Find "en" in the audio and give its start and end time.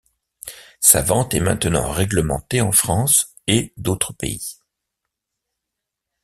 2.61-2.71